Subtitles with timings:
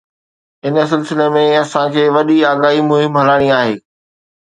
[0.69, 3.75] ان سلسلي ۾ اسان کي وڏي آگاهي مهم هلائڻي آهي.